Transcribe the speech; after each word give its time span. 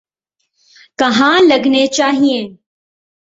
کہاں 0.99 1.37
لگنے 1.49 1.83
چاہئیں۔ 1.97 2.43